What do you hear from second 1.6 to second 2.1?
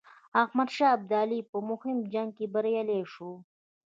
مهم